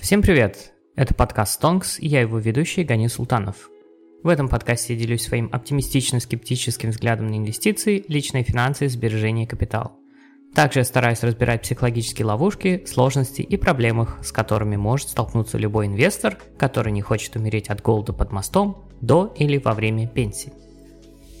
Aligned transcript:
Всем 0.00 0.22
привет! 0.22 0.72
Это 0.94 1.12
подкаст 1.12 1.60
Тонкс, 1.60 1.98
и 1.98 2.06
я 2.06 2.20
его 2.20 2.38
ведущий 2.38 2.84
Гани 2.84 3.08
Султанов. 3.08 3.68
В 4.22 4.28
этом 4.28 4.48
подкасте 4.48 4.94
я 4.94 5.00
делюсь 5.00 5.22
своим 5.22 5.50
оптимистично-скептическим 5.52 6.90
взглядом 6.90 7.26
на 7.26 7.36
инвестиции, 7.36 8.04
личные 8.06 8.44
финансы, 8.44 8.88
сбережения 8.88 9.42
и 9.42 9.46
капитал. 9.46 9.98
Также 10.54 10.80
я 10.80 10.84
стараюсь 10.84 11.24
разбирать 11.24 11.62
психологические 11.62 12.26
ловушки, 12.26 12.84
сложности 12.86 13.42
и 13.42 13.56
проблемы, 13.56 14.06
с 14.22 14.30
которыми 14.30 14.76
может 14.76 15.08
столкнуться 15.08 15.58
любой 15.58 15.86
инвестор, 15.86 16.38
который 16.56 16.92
не 16.92 17.02
хочет 17.02 17.34
умереть 17.34 17.68
от 17.68 17.82
голода 17.82 18.12
под 18.12 18.30
мостом 18.30 18.88
до 19.00 19.34
или 19.36 19.58
во 19.58 19.74
время 19.74 20.06
пенсии. 20.06 20.52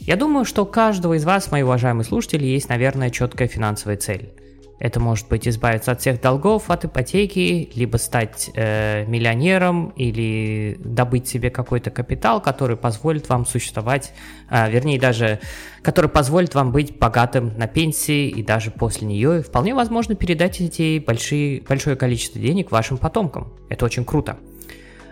Я 0.00 0.16
думаю, 0.16 0.44
что 0.44 0.64
у 0.64 0.66
каждого 0.66 1.14
из 1.14 1.24
вас, 1.24 1.52
мои 1.52 1.62
уважаемые 1.62 2.04
слушатели, 2.04 2.44
есть, 2.44 2.68
наверное, 2.68 3.10
четкая 3.10 3.46
финансовая 3.46 3.96
цель– 3.96 4.32
это 4.78 5.00
может 5.00 5.28
быть 5.28 5.48
избавиться 5.48 5.92
от 5.92 6.00
всех 6.00 6.20
долгов, 6.20 6.70
от 6.70 6.84
ипотеки, 6.84 7.70
либо 7.74 7.96
стать 7.96 8.50
э, 8.54 9.04
миллионером 9.06 9.88
или 9.96 10.78
добыть 10.78 11.26
себе 11.26 11.50
какой-то 11.50 11.90
капитал, 11.90 12.40
который 12.40 12.76
позволит 12.76 13.28
вам 13.28 13.44
существовать, 13.44 14.12
э, 14.50 14.70
вернее 14.70 15.00
даже, 15.00 15.40
который 15.82 16.08
позволит 16.08 16.54
вам 16.54 16.70
быть 16.70 16.96
богатым 16.96 17.52
на 17.56 17.66
пенсии 17.66 18.28
и 18.28 18.42
даже 18.42 18.70
после 18.70 19.08
нее. 19.08 19.40
И 19.40 19.42
вполне 19.42 19.74
возможно 19.74 20.14
передать 20.14 20.60
эти 20.60 21.00
большие, 21.00 21.60
большое 21.62 21.96
количество 21.96 22.40
денег 22.40 22.70
вашим 22.70 22.98
потомкам. 22.98 23.52
Это 23.68 23.84
очень 23.84 24.04
круто. 24.04 24.38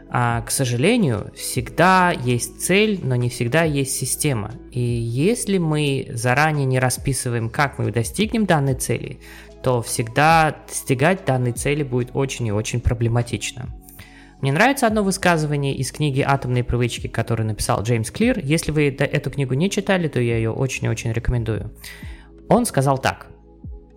А, 0.08 0.40
к 0.42 0.50
сожалению, 0.50 1.32
всегда 1.34 2.12
есть 2.12 2.60
цель, 2.60 3.00
но 3.02 3.16
не 3.16 3.28
всегда 3.28 3.64
есть 3.64 3.96
система. 3.96 4.52
И 4.70 4.80
если 4.80 5.58
мы 5.58 6.06
заранее 6.10 6.64
не 6.64 6.78
расписываем, 6.78 7.50
как 7.50 7.78
мы 7.78 7.90
достигнем 7.90 8.46
данной 8.46 8.74
цели, 8.74 9.18
то 9.62 9.82
всегда 9.82 10.56
достигать 10.66 11.24
данной 11.24 11.52
цели 11.52 11.82
будет 11.82 12.10
очень 12.14 12.46
и 12.46 12.52
очень 12.52 12.80
проблематично. 12.80 13.74
Мне 14.40 14.52
нравится 14.52 14.86
одно 14.86 15.02
высказывание 15.02 15.74
из 15.74 15.90
книги 15.92 16.20
«Атомные 16.20 16.62
привычки», 16.62 17.06
которую 17.06 17.46
написал 17.46 17.82
Джеймс 17.82 18.10
Клир. 18.10 18.38
Если 18.38 18.70
вы 18.70 18.88
эту 18.88 19.30
книгу 19.30 19.54
не 19.54 19.70
читали, 19.70 20.08
то 20.08 20.20
я 20.20 20.36
ее 20.36 20.50
очень 20.50 20.86
и 20.86 20.88
очень 20.90 21.12
рекомендую. 21.12 21.72
Он 22.48 22.66
сказал 22.66 22.98
так, 22.98 23.28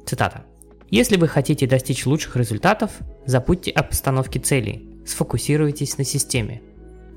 цитата. 0.05 0.45
«Если 0.89 1.17
вы 1.17 1.27
хотите 1.27 1.67
достичь 1.67 2.05
лучших 2.05 2.35
результатов, 2.35 2.91
забудьте 3.25 3.69
о 3.71 3.83
постановке 3.83 4.39
целей, 4.39 4.89
сфокусируйтесь 5.05 5.97
на 5.97 6.03
системе». 6.03 6.61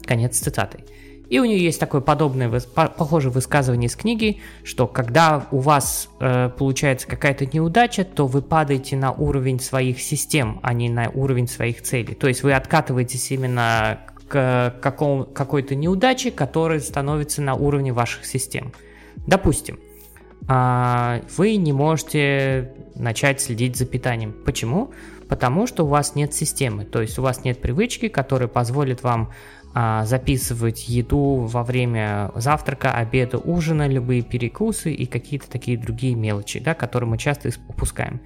Конец 0.05 0.39
цитаты. 0.39 0.84
И 1.33 1.38
у 1.38 1.47
нее 1.47 1.64
есть 1.64 1.80
такое 1.80 2.02
подобное, 2.02 2.50
похожее 2.50 3.33
высказывание 3.33 3.88
из 3.88 3.97
книги, 3.97 4.42
что 4.64 4.86
когда 4.86 5.47
у 5.50 5.61
вас 5.61 6.11
э, 6.20 6.50
получается 6.58 7.08
какая-то 7.08 7.47
неудача, 7.47 8.05
то 8.05 8.27
вы 8.27 8.42
падаете 8.42 8.97
на 8.98 9.12
уровень 9.12 9.58
своих 9.58 9.98
систем, 9.98 10.60
а 10.62 10.75
не 10.75 10.91
на 10.91 11.08
уровень 11.08 11.48
своих 11.48 11.80
целей. 11.80 12.14
То 12.14 12.28
есть 12.28 12.42
вы 12.42 12.53
откатываетесь 12.53 13.30
именно 13.30 14.00
к 14.28 14.75
какому, 14.83 15.25
какой-то 15.25 15.75
неудаче, 15.75 16.30
которая 16.33 16.80
становится 16.80 17.41
на 17.41 17.55
уровне 17.55 17.94
ваших 17.94 18.27
систем. 18.27 18.75
Допустим, 19.27 19.78
э, 20.50 21.22
вы 21.38 21.56
не 21.56 21.72
можете 21.72 22.75
начать 22.94 23.41
следить 23.41 23.78
за 23.78 23.86
питанием. 23.86 24.34
Почему? 24.44 24.91
Потому 25.30 25.66
что 25.66 25.84
у 25.84 25.88
вас 25.88 26.14
нет 26.14 26.34
системы, 26.34 26.84
то 26.84 27.00
есть 27.00 27.19
у 27.19 27.22
вас 27.22 27.42
нет 27.42 27.58
привычки, 27.58 28.08
которая 28.08 28.48
позволит 28.48 29.03
вам 29.03 29.30
а, 29.30 29.33
записывать 29.75 30.89
еду 30.89 31.47
во 31.47 31.65
время 31.65 32.31
завтрака, 32.34 32.92
обеда, 32.92 33.39
ужина, 33.39 33.89
любые 33.89 34.23
перекусы 34.23 34.92
и 34.92 35.06
какие-то 35.06 35.51
такие 35.51 35.78
другие 35.78 36.15
мелочи, 36.15 36.61
да, 36.61 36.75
которые 36.75 37.09
мы 37.09 37.19
часто 37.19 37.51
упускаем. 37.69 38.20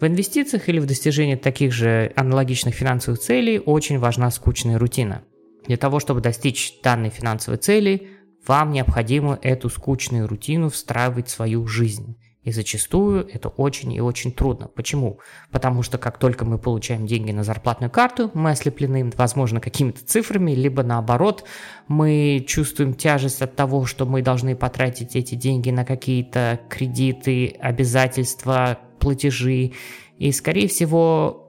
В 0.00 0.06
инвестициях 0.06 0.68
или 0.68 0.80
в 0.80 0.86
достижении 0.86 1.36
таких 1.36 1.72
же 1.72 2.12
аналогичных 2.16 2.74
финансовых 2.74 3.20
целей 3.20 3.58
очень 3.58 3.98
важна 3.98 4.30
скучная 4.30 4.78
рутина. 4.78 5.22
Для 5.66 5.76
того, 5.76 6.00
чтобы 6.00 6.20
достичь 6.20 6.74
данной 6.82 7.10
финансовой 7.10 7.58
цели, 7.58 8.08
вам 8.46 8.72
необходимо 8.72 9.38
эту 9.40 9.70
скучную 9.70 10.26
рутину 10.26 10.68
встраивать 10.68 11.28
в 11.28 11.30
свою 11.30 11.66
жизнь. 11.66 12.16
И 12.44 12.52
зачастую 12.52 13.26
это 13.32 13.48
очень 13.48 13.92
и 13.92 14.00
очень 14.00 14.30
трудно. 14.30 14.68
Почему? 14.68 15.18
Потому 15.50 15.82
что 15.82 15.96
как 15.96 16.18
только 16.18 16.44
мы 16.44 16.58
получаем 16.58 17.06
деньги 17.06 17.32
на 17.32 17.42
зарплатную 17.42 17.90
карту, 17.90 18.30
мы 18.34 18.50
ослеплены, 18.50 19.10
возможно, 19.16 19.60
какими-то 19.60 20.04
цифрами, 20.04 20.52
либо 20.52 20.82
наоборот, 20.82 21.44
мы 21.88 22.44
чувствуем 22.46 22.94
тяжесть 22.94 23.40
от 23.40 23.56
того, 23.56 23.86
что 23.86 24.04
мы 24.04 24.20
должны 24.20 24.54
потратить 24.54 25.16
эти 25.16 25.34
деньги 25.34 25.70
на 25.70 25.84
какие-то 25.86 26.60
кредиты, 26.68 27.56
обязательства, 27.60 28.78
платежи. 29.00 29.72
И, 30.18 30.30
скорее 30.30 30.68
всего, 30.68 31.44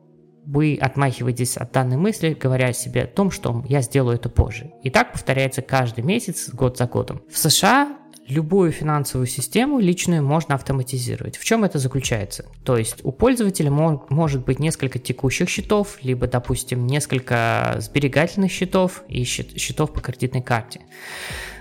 вы 0.46 0.78
отмахиваетесь 0.80 1.58
от 1.58 1.72
данной 1.72 1.98
мысли, 1.98 2.38
говоря 2.40 2.72
себе 2.72 3.04
о 3.04 3.08
том, 3.08 3.32
что 3.32 3.64
я 3.68 3.82
сделаю 3.82 4.16
это 4.16 4.30
позже. 4.30 4.72
И 4.84 4.90
так 4.90 5.12
повторяется 5.12 5.62
каждый 5.62 6.04
месяц, 6.04 6.50
год 6.54 6.78
за 6.78 6.86
годом. 6.86 7.22
В 7.30 7.38
США 7.38 7.98
любую 8.28 8.72
финансовую 8.72 9.28
систему 9.28 9.80
личную 9.80 10.24
можно 10.24 10.56
автоматизировать. 10.56 11.38
В 11.38 11.44
чем 11.44 11.64
это 11.64 11.80
заключается? 11.80 12.46
То 12.64 12.78
есть 12.78 13.04
у 13.04 13.12
пользователя 13.12 13.72
мо- 13.72 14.06
может 14.10 14.46
быть 14.46 14.60
несколько 14.60 15.00
текущих 15.00 15.50
счетов, 15.50 15.98
либо, 16.02 16.28
допустим, 16.28 16.88
несколько 16.88 17.78
сберегательных 17.80 18.52
счетов 18.52 19.04
и 19.08 19.24
счет- 19.24 19.58
счетов 19.60 19.94
по 19.94 20.02
кредитной 20.02 20.42
карте. 20.42 20.82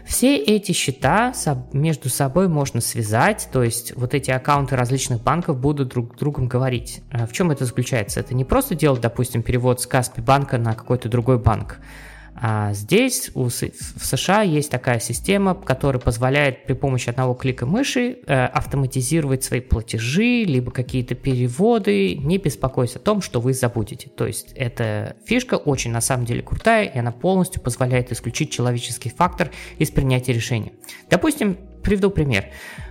Все 0.06 0.36
эти 0.36 0.72
счета 0.72 1.32
между 1.72 2.10
собой 2.10 2.48
можно 2.48 2.80
связать, 2.82 3.48
то 3.50 3.62
есть 3.62 3.96
вот 3.96 4.12
эти 4.12 4.30
аккаунты 4.30 4.76
различных 4.76 5.22
банков 5.22 5.58
будут 5.58 5.88
друг 5.88 6.16
с 6.16 6.18
другом 6.18 6.46
говорить. 6.46 7.00
Э, 7.10 7.26
в 7.26 7.32
чем 7.32 7.50
это 7.50 7.64
заключается? 7.64 8.20
Это 8.20 8.34
не 8.34 8.44
просто 8.44 8.74
делать, 8.74 9.00
допустим, 9.00 9.42
перевод 9.42 9.80
с 9.80 9.86
Каспи 9.86 10.20
банка 10.20 10.58
на 10.58 10.74
какой-то 10.74 11.08
другой 11.08 11.38
банк. 11.38 11.78
А 12.36 12.72
здесь 12.72 13.30
у, 13.34 13.44
в 13.44 13.50
США 13.50 14.42
есть 14.42 14.70
такая 14.70 14.98
система, 14.98 15.54
которая 15.54 16.00
позволяет 16.00 16.66
при 16.66 16.74
помощи 16.74 17.08
одного 17.08 17.34
клика 17.34 17.64
мыши 17.64 18.18
э, 18.26 18.46
автоматизировать 18.46 19.44
свои 19.44 19.60
платежи, 19.60 20.44
либо 20.44 20.72
какие-то 20.72 21.14
переводы, 21.14 22.16
не 22.16 22.38
беспокоясь 22.38 22.96
о 22.96 22.98
том, 22.98 23.22
что 23.22 23.40
вы 23.40 23.54
забудете. 23.54 24.08
То 24.08 24.26
есть 24.26 24.52
эта 24.56 25.16
фишка 25.24 25.54
очень 25.54 25.92
на 25.92 26.00
самом 26.00 26.26
деле 26.26 26.42
крутая, 26.42 26.86
и 26.86 26.98
она 26.98 27.12
полностью 27.12 27.62
позволяет 27.62 28.10
исключить 28.10 28.50
человеческий 28.50 29.10
фактор 29.10 29.50
из 29.78 29.90
принятия 29.90 30.32
решения. 30.32 30.72
Допустим, 31.08 31.56
приведу 31.82 32.10
пример. 32.10 32.46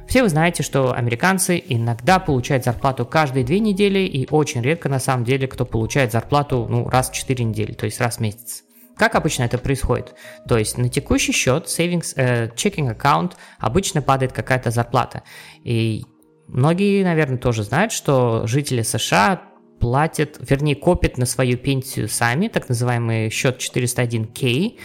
Все 0.08 0.24
вы 0.24 0.30
знаете, 0.30 0.64
что 0.64 0.94
американцы 0.94 1.62
иногда 1.68 2.20
получают 2.20 2.64
зарплату 2.64 3.06
каждые 3.06 3.44
две 3.44 3.60
недели, 3.60 4.00
и 4.00 4.28
очень 4.30 4.62
редко 4.62 4.88
на 4.88 5.00
самом 5.00 5.26
деле 5.26 5.48
кто 5.48 5.66
получает 5.66 6.12
зарплату 6.12 6.66
ну, 6.70 6.88
раз 6.88 7.10
в 7.10 7.14
четыре 7.14 7.44
недели, 7.44 7.74
то 7.74 7.86
есть 7.86 8.00
раз 8.00 8.18
в 8.18 8.20
месяц. 8.22 8.64
Как 8.96 9.16
обычно 9.16 9.44
это 9.44 9.58
происходит? 9.58 10.14
То 10.48 10.58
есть 10.58 10.78
на 10.78 10.90
текущий 10.90 11.32
счет, 11.32 11.66
savings, 11.66 12.14
э, 12.16 12.50
checking 12.50 12.90
аккаунт, 12.90 13.38
обычно 13.60 14.02
падает 14.02 14.34
какая-то 14.34 14.72
зарплата. 14.72 15.24
И 15.64 16.04
многие, 16.48 17.04
наверное, 17.04 17.38
тоже 17.38 17.64
знают, 17.64 17.92
что 17.92 18.46
жители 18.46 18.82
США 18.82 19.42
платят, 19.80 20.38
вернее, 20.40 20.76
копят 20.76 21.18
на 21.18 21.26
свою 21.26 21.58
пенсию 21.58 22.08
сами, 22.08 22.48
так 22.48 22.70
называемый 22.70 23.30
счет 23.30 23.60
401k, 23.60 24.78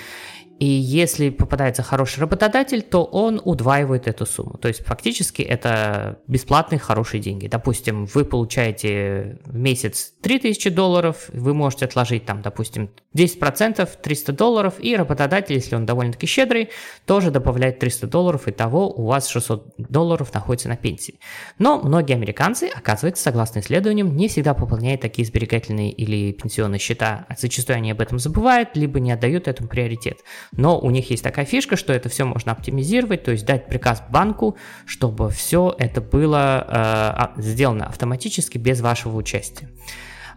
и 0.58 0.66
если 0.66 1.30
попадается 1.30 1.84
хороший 1.84 2.20
работодатель, 2.20 2.82
то 2.82 3.04
он 3.04 3.41
удваивает 3.44 4.08
эту 4.08 4.26
сумму. 4.26 4.58
То 4.58 4.66
есть 4.66 4.84
фактически 4.84 5.41
это 5.41 6.19
бесплатные 6.26 6.80
хорошие 6.80 7.20
деньги. 7.20 7.46
Допустим, 7.46 8.06
вы 8.06 8.24
получаете 8.24 9.38
в 9.44 9.56
месяц 9.56 10.12
3000 10.20 10.70
долларов, 10.70 11.30
вы 11.32 11.54
можете 11.54 11.84
отложить 11.84 12.24
там, 12.24 12.42
допустим, 12.42 12.91
10%, 13.16 13.88
300 14.02 14.32
долларов, 14.32 14.74
и 14.80 14.96
работодатель, 14.96 15.54
если 15.54 15.76
он 15.76 15.86
довольно-таки 15.86 16.26
щедрый, 16.26 16.70
тоже 17.06 17.30
добавляет 17.30 17.78
300 17.78 18.08
долларов, 18.08 18.48
и 18.48 18.50
того 18.50 18.90
у 18.90 19.06
вас 19.06 19.28
600 19.28 19.75
долларов 19.78 20.34
находится 20.34 20.69
на 20.69 20.76
пенсии. 20.76 21.20
Но 21.58 21.80
многие 21.80 22.14
американцы, 22.14 22.69
оказывается, 22.75 23.22
согласно 23.22 23.60
исследованиям, 23.60 24.16
не 24.16 24.26
всегда 24.26 24.54
пополняют 24.54 25.02
такие 25.02 25.26
сберегательные 25.26 25.93
или 25.93 26.32
пенсионные 26.32 26.81
счета. 26.81 27.26
Зачастую 27.38 27.76
они 27.76 27.93
об 27.93 28.00
этом 28.00 28.19
забывают, 28.19 28.76
либо 28.76 28.99
не 28.99 29.12
отдают 29.12 29.46
этому 29.46 29.69
приоритет. 29.69 30.19
Но 30.53 30.79
у 30.79 30.91
них 30.91 31.11
есть 31.11 31.23
такая 31.23 31.45
фишка, 31.45 31.77
что 31.77 31.93
это 31.93 32.09
все 32.09 32.25
можно 32.25 32.53
оптимизировать, 32.53 33.25
то 33.25 33.31
есть 33.31 33.45
дать 33.45 33.67
приказ 33.67 34.03
банку, 34.09 34.56
чтобы 34.87 35.31
все 35.31 35.75
это 35.79 36.00
было 36.00 36.65
э, 36.67 36.71
а, 36.73 37.33
сделано 37.37 37.87
автоматически 37.87 38.59
без 38.59 38.81
вашего 38.81 39.17
участия. 39.17 39.69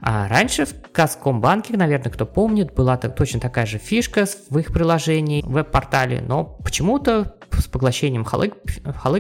А 0.02 0.28
раньше 0.28 0.66
в 0.66 0.74
Газкомбанке, 0.94 1.78
наверное, 1.78 2.12
кто 2.12 2.26
помнит, 2.26 2.74
была 2.74 2.98
точно 2.98 3.40
такая 3.40 3.68
же 3.68 3.78
фишка 3.78 4.26
в 4.50 4.58
их 4.58 4.74
приложении, 4.74 5.44
в 5.44 5.52
веб-портале, 5.52 6.22
но 6.22 6.44
почему-то 6.44 7.36
с 7.60 7.68
поглощением 7.68 8.24
Халык, 8.24 8.56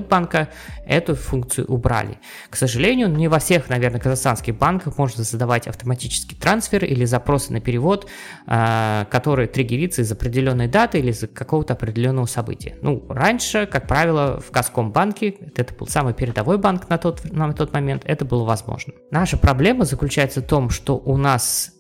банка 0.07 0.50
эту 0.86 1.16
функцию 1.16 1.68
убрали. 1.68 2.19
К 2.50 2.56
сожалению, 2.56 3.10
не 3.10 3.28
во 3.28 3.39
всех, 3.39 3.69
наверное, 3.69 4.00
казахстанских 4.00 4.57
банках 4.57 4.98
можно 4.98 5.24
задавать 5.24 5.68
автоматический 5.68 6.36
трансфер 6.36 6.86
или 6.86 7.06
запросы 7.06 7.54
на 7.54 7.62
перевод, 7.62 8.07
э, 8.48 9.06
который 9.10 9.48
триггерится 9.48 10.01
из 10.01 10.12
определенной 10.12 10.68
даты 10.68 11.00
или 11.00 11.12
из 11.12 11.25
какого-то 11.33 11.74
определенного 11.74 12.25
события. 12.25 12.78
Ну, 12.81 13.06
раньше, 13.10 13.66
как 13.66 13.88
правило, 13.88 14.39
в 14.39 14.51
Газкомбанке, 14.51 15.36
это 15.56 15.74
был 15.74 15.88
самый 15.88 16.13
передовой 16.13 16.57
банк 16.57 16.89
на 16.89 16.98
тот, 16.98 17.31
на 17.31 17.51
тот 17.54 17.74
момент, 17.74 18.04
это 18.06 18.25
было 18.25 18.44
возможно. 18.44 18.94
Наша 19.12 19.38
проблема 19.38 19.86
заключается 19.86 20.42
в 20.42 20.45
том, 20.45 20.69
что 20.69 20.98
у 20.98 21.18
нас 21.18 21.74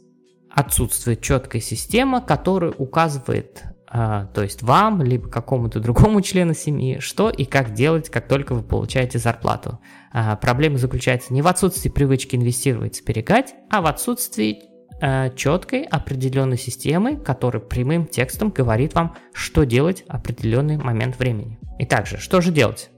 отсутствует 0.53 1.21
четкая 1.21 1.61
система, 1.61 2.21
которая 2.21 2.71
указывает 2.71 3.63
а, 3.63 3.70
то 3.91 4.41
есть 4.41 4.63
вам, 4.63 5.01
либо 5.01 5.29
какому-то 5.29 5.79
другому 5.79 6.21
члену 6.21 6.53
семьи, 6.53 6.99
что 6.99 7.29
и 7.29 7.45
как 7.45 7.73
делать, 7.73 8.09
как 8.09 8.27
только 8.27 8.53
вы 8.53 8.63
получаете 8.63 9.19
зарплату. 9.19 9.79
А, 10.13 10.35
проблема 10.37 10.77
заключается 10.77 11.33
не 11.33 11.41
в 11.41 11.47
отсутствии 11.47 11.89
привычки 11.89 12.35
инвестировать, 12.35 12.97
сберегать, 12.97 13.53
а 13.69 13.81
в 13.81 13.87
отсутствии 13.87 14.63
а, 15.01 15.29
четкой 15.29 15.83
определенной 15.83 16.57
системы, 16.57 17.17
которая 17.17 17.61
прямым 17.61 18.05
текстом 18.05 18.49
говорит 18.49 18.93
вам, 18.93 19.15
что 19.33 19.65
делать 19.65 20.05
в 20.07 20.11
определенный 20.11 20.77
момент 20.77 21.19
времени. 21.19 21.59
Итак 21.79 22.07
же, 22.07 22.17
что 22.17 22.39
же 22.39 22.51
делать? 22.51 22.91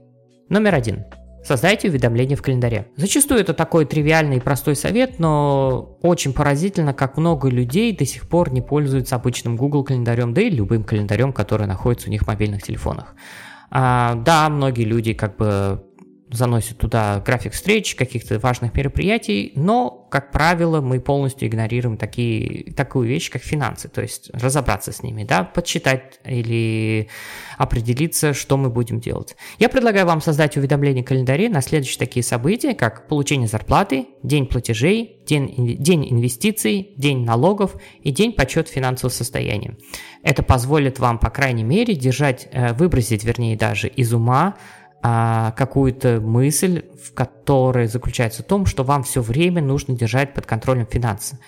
Номер 0.48 0.74
один. 0.74 1.04
Создайте 1.44 1.88
уведомления 1.88 2.36
в 2.36 2.42
календаре. 2.42 2.88
Зачастую 2.96 3.40
это 3.40 3.52
такой 3.52 3.84
тривиальный 3.84 4.38
и 4.38 4.40
простой 4.40 4.74
совет, 4.74 5.18
но 5.18 5.98
очень 6.00 6.32
поразительно, 6.32 6.94
как 6.94 7.18
много 7.18 7.48
людей 7.48 7.94
до 7.94 8.06
сих 8.06 8.26
пор 8.28 8.50
не 8.50 8.62
пользуются 8.62 9.16
обычным 9.16 9.56
Google 9.56 9.84
календарем, 9.84 10.32
да 10.32 10.40
и 10.40 10.48
любым 10.48 10.84
календарем, 10.84 11.34
который 11.34 11.66
находится 11.66 12.08
у 12.08 12.10
них 12.10 12.22
в 12.22 12.26
мобильных 12.26 12.62
телефонах. 12.62 13.14
А, 13.70 14.14
да, 14.14 14.48
многие 14.48 14.84
люди 14.84 15.12
как 15.12 15.36
бы 15.36 15.84
заносит 16.36 16.78
туда 16.78 17.22
график 17.24 17.52
встреч, 17.52 17.94
каких-то 17.94 18.38
важных 18.38 18.74
мероприятий, 18.74 19.52
но, 19.54 20.06
как 20.10 20.32
правило, 20.32 20.80
мы 20.80 21.00
полностью 21.00 21.48
игнорируем 21.48 21.96
такие, 21.96 22.72
такую 22.72 23.08
вещь, 23.08 23.30
как 23.30 23.42
финансы, 23.42 23.88
то 23.88 24.02
есть 24.02 24.30
разобраться 24.32 24.92
с 24.92 25.02
ними, 25.02 25.24
да, 25.24 25.44
подсчитать 25.44 26.20
или 26.24 27.08
определиться, 27.58 28.34
что 28.34 28.56
мы 28.56 28.70
будем 28.70 29.00
делать. 29.00 29.36
Я 29.58 29.68
предлагаю 29.68 30.06
вам 30.06 30.20
создать 30.20 30.56
уведомление 30.56 31.04
календаре 31.04 31.48
на 31.48 31.60
следующие 31.60 31.98
такие 31.98 32.22
события, 32.22 32.74
как 32.74 33.08
получение 33.08 33.48
зарплаты, 33.48 34.06
день 34.22 34.46
платежей, 34.46 35.22
день, 35.26 35.76
день 35.78 36.10
инвестиций, 36.10 36.92
день 36.96 37.24
налогов 37.24 37.76
и 38.02 38.10
день 38.10 38.32
подсчет 38.32 38.68
финансового 38.68 39.12
состояния. 39.12 39.76
Это 40.22 40.42
позволит 40.42 40.98
вам, 40.98 41.18
по 41.18 41.30
крайней 41.30 41.64
мере, 41.64 41.94
держать, 41.94 42.48
э, 42.50 42.72
выбросить, 42.72 43.24
вернее, 43.24 43.56
даже 43.56 43.88
из 43.88 44.12
ума 44.12 44.56
а, 45.06 45.50
какую-то 45.50 46.18
мысль, 46.18 46.86
в 46.98 47.12
которой 47.12 47.88
заключается 47.88 48.42
в 48.42 48.46
том, 48.46 48.64
что 48.64 48.84
вам 48.84 49.02
все 49.02 49.20
время 49.20 49.60
нужно 49.60 49.94
держать 49.94 50.32
под 50.32 50.46
контролем 50.46 50.86
финансы. 50.86 51.38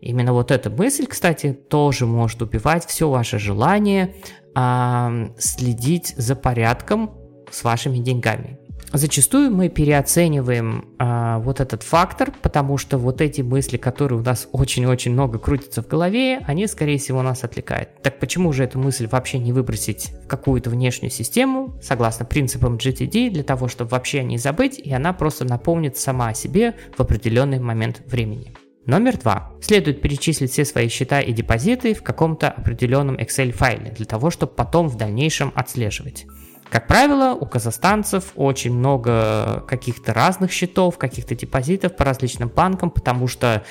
Именно 0.00 0.32
вот 0.32 0.50
эта 0.50 0.68
мысль, 0.68 1.06
кстати, 1.06 1.52
тоже 1.52 2.06
может 2.06 2.42
убивать 2.42 2.84
все 2.84 3.08
ваше 3.08 3.38
желание 3.38 4.16
а, 4.56 5.28
следить 5.38 6.12
за 6.16 6.34
порядком 6.34 7.12
с 7.52 7.62
вашими 7.62 7.98
деньгами. 7.98 8.58
Зачастую 8.96 9.50
мы 9.50 9.70
переоцениваем 9.70 10.84
а, 11.00 11.40
вот 11.40 11.58
этот 11.58 11.82
фактор, 11.82 12.32
потому 12.42 12.78
что 12.78 12.96
вот 12.96 13.20
эти 13.20 13.40
мысли, 13.40 13.76
которые 13.76 14.20
у 14.20 14.22
нас 14.22 14.48
очень-очень 14.52 15.10
много 15.10 15.40
крутятся 15.40 15.82
в 15.82 15.88
голове, 15.88 16.38
они, 16.46 16.68
скорее 16.68 16.98
всего, 16.98 17.20
нас 17.22 17.42
отвлекают. 17.42 17.88
Так 18.04 18.20
почему 18.20 18.52
же 18.52 18.62
эту 18.62 18.78
мысль 18.78 19.08
вообще 19.08 19.40
не 19.40 19.52
выбросить 19.52 20.12
в 20.24 20.28
какую-то 20.28 20.70
внешнюю 20.70 21.10
систему, 21.10 21.76
согласно 21.82 22.24
принципам 22.24 22.76
GTD, 22.76 23.30
для 23.30 23.42
того, 23.42 23.66
чтобы 23.66 23.90
вообще 23.90 24.22
не 24.22 24.38
забыть, 24.38 24.78
и 24.78 24.92
она 24.92 25.12
просто 25.12 25.44
напомнит 25.44 25.96
сама 25.96 26.28
о 26.28 26.34
себе 26.34 26.76
в 26.96 27.00
определенный 27.00 27.58
момент 27.58 28.00
времени. 28.06 28.54
Номер 28.86 29.18
два. 29.18 29.50
Следует 29.60 30.02
перечислить 30.02 30.52
все 30.52 30.64
свои 30.64 30.86
счета 30.86 31.20
и 31.20 31.32
депозиты 31.32 31.94
в 31.94 32.04
каком-то 32.04 32.48
определенном 32.48 33.16
Excel 33.16 33.50
файле, 33.50 33.90
для 33.90 34.06
того, 34.06 34.30
чтобы 34.30 34.52
потом 34.52 34.86
в 34.86 34.96
дальнейшем 34.96 35.50
отслеживать. 35.56 36.26
Как 36.74 36.88
правило, 36.88 37.36
у 37.40 37.46
казахстанцев 37.46 38.32
очень 38.34 38.74
много 38.74 39.62
каких-то 39.68 40.12
разных 40.12 40.50
счетов, 40.50 40.98
каких-то 40.98 41.36
депозитов 41.36 41.94
по 41.94 42.04
различным 42.04 42.48
банкам, 42.48 42.90
потому 42.90 43.28
что 43.28 43.62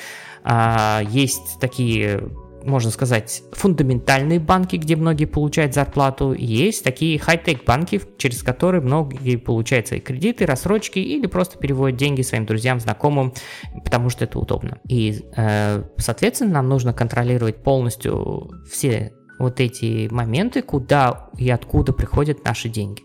а, 0.46 1.02
есть 1.10 1.60
такие 1.60 2.30
можно 2.64 2.92
сказать, 2.92 3.44
фундаментальные 3.52 4.40
банки, 4.40 4.78
где 4.78 4.96
многие 4.96 5.26
получают 5.26 5.74
зарплату, 5.74 6.32
и 6.32 6.46
есть 6.46 6.86
такие 6.86 7.20
хай-тек 7.20 7.66
банки, 7.66 8.00
через 8.18 8.42
которые 8.42 8.80
многие 8.80 9.36
получают 9.36 9.90
свои 9.90 10.00
кредиты, 10.00 10.46
рассрочки 10.46 11.00
или 11.00 11.28
просто 11.28 11.58
переводят 11.58 12.00
деньги 12.00 12.22
своим 12.22 12.46
друзьям, 12.46 12.80
знакомым, 12.80 13.34
потому 13.84 14.10
что 14.10 14.24
это 14.24 14.40
удобно. 14.40 14.78
И, 14.88 15.26
э, 15.36 15.84
соответственно, 15.98 16.54
нам 16.54 16.70
нужно 16.70 16.94
контролировать 16.94 17.64
полностью 17.64 18.50
все 18.72 19.12
вот 19.40 19.60
эти 19.60 20.08
моменты, 20.12 20.62
куда 20.62 21.30
и 21.38 21.50
откуда 21.50 21.94
приходят 21.94 22.44
наши 22.46 22.70
деньги. 22.70 23.04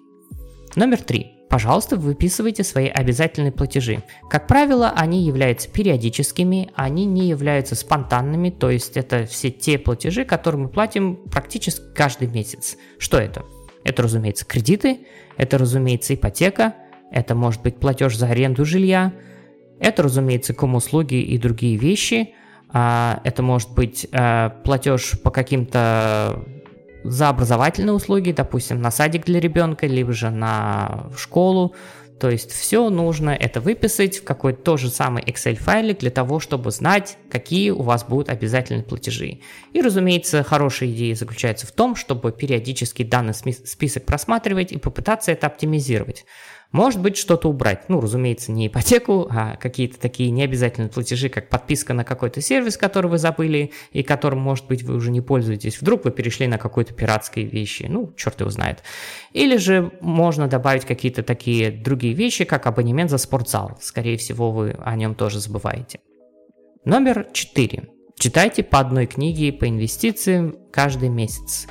Номер 0.77 1.03
три. 1.03 1.35
Пожалуйста, 1.49 1.97
выписывайте 1.97 2.63
свои 2.63 2.89
обязательные 2.89 3.53
платежи. 3.53 4.03
Как 4.29 4.47
правило, 4.47 4.93
они 4.95 5.25
являются 5.25 5.71
периодическими, 5.71 6.71
они 6.75 7.07
не 7.07 7.27
являются 7.27 7.75
спонтанными, 7.75 8.51
то 8.51 8.69
есть 8.69 8.99
это 8.99 9.25
все 9.25 9.51
те 9.51 9.79
платежи, 9.79 10.27
которые 10.27 10.65
мы 10.65 10.69
платим 10.69 11.17
практически 11.17 11.85
каждый 11.95 12.29
месяц. 12.29 12.77
Что 12.99 13.17
это? 13.17 13.47
Это, 13.83 14.03
разумеется, 14.03 14.45
кредиты, 14.45 15.07
это, 15.39 15.57
разумеется, 15.57 16.15
ипотека, 16.15 16.75
это 17.11 17.35
может 17.35 17.63
быть 17.63 17.77
платеж 17.77 18.15
за 18.15 18.27
аренду 18.27 18.67
жилья, 18.67 19.15
это, 19.81 20.03
разумеется, 20.03 20.53
ком-услуги 20.53 21.15
и 21.15 21.39
другие 21.39 21.77
вещи– 21.77 22.35
это 22.73 23.43
может 23.43 23.71
быть 23.71 24.07
э, 24.13 24.51
платеж 24.63 25.19
по 25.23 25.31
каким-то 25.31 26.45
за 27.05 27.29
образовательные 27.29 27.95
услуги, 27.95 28.33
допустим, 28.33 28.83
на 28.83 28.91
садик 28.91 29.25
для 29.25 29.41
ребенка, 29.41 29.87
либо 29.87 30.13
же 30.13 30.31
на 30.31 31.07
школу. 31.17 31.75
То 32.21 32.29
есть 32.31 32.51
все 32.51 32.91
нужно 32.91 33.31
это 33.31 33.61
выписать 33.61 34.19
в 34.19 34.25
какой-то 34.25 34.61
тот 34.63 34.81
же 34.81 34.91
самый 34.91 35.23
Excel 35.23 35.55
файлик 35.55 36.01
для 36.01 36.11
того, 36.11 36.41
чтобы 36.41 36.73
знать, 36.73 37.17
какие 37.31 37.71
у 37.71 37.83
вас 37.83 38.05
будут 38.05 38.29
обязательные 38.29 38.83
платежи. 38.83 39.41
И, 39.73 39.81
разумеется, 39.81 40.43
хорошая 40.43 40.91
идея 40.91 41.15
заключается 41.15 41.67
в 41.67 41.73
том, 41.73 41.95
чтобы 41.95 42.33
периодически 42.33 43.05
данный 43.05 43.35
список 43.35 44.05
просматривать 44.05 44.73
и 44.73 44.79
попытаться 44.79 45.31
это 45.31 45.47
оптимизировать. 45.47 46.25
Может 46.71 47.01
быть, 47.01 47.17
что-то 47.17 47.49
убрать. 47.49 47.89
Ну, 47.89 47.99
разумеется, 48.01 48.53
не 48.53 48.67
ипотеку, 48.67 49.27
а 49.31 49.57
какие-то 49.57 49.99
такие 49.99 50.31
необязательные 50.31 50.91
платежи, 50.91 51.31
как 51.31 51.49
подписка 51.49 51.95
на 51.95 52.05
какой-то 52.05 52.43
сервис, 52.43 52.77
который 52.77 53.11
вы 53.11 53.17
забыли, 53.17 53.73
и 53.93 54.03
которым, 54.03 54.41
может 54.41 54.67
быть, 54.67 54.83
вы 54.83 54.95
уже 54.95 55.11
не 55.11 55.23
пользуетесь. 55.23 55.81
Вдруг 55.81 56.05
вы 56.05 56.11
перешли 56.11 56.47
на 56.47 56.59
какой-то 56.59 56.93
пиратские 56.93 57.47
вещи. 57.47 57.87
Ну, 57.89 58.13
черт 58.17 58.41
его 58.41 58.51
знает. 58.51 58.83
Или 59.33 59.57
же 59.57 59.93
можно 60.03 60.47
добавить 60.47 60.85
какие-то 60.85 61.23
такие 61.23 61.71
другие 61.71 62.13
вещи, 62.13 62.45
как 62.45 62.67
абонемент 62.67 63.11
за 63.11 63.17
спортзал. 63.17 63.79
Скорее 63.81 64.19
всего, 64.19 64.51
вы 64.51 64.77
о 64.79 64.95
нем 64.95 65.15
тоже 65.15 65.41
забываете. 65.41 66.01
Номер 66.85 67.27
4. 67.33 67.89
Читайте 68.19 68.63
по 68.63 68.81
одной 68.81 69.07
книге 69.07 69.53
по 69.53 69.67
инвестициям 69.69 70.57
каждый 70.71 71.09
месяц. 71.09 71.67